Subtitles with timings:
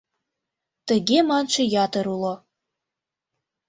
[0.87, 2.33] Тыге манше ятыр уло.